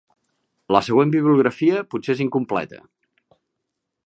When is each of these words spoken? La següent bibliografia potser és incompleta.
La 0.75 0.81
següent 0.87 1.13
bibliografia 1.17 1.85
potser 1.93 2.17
és 2.17 2.25
incompleta. 2.29 2.81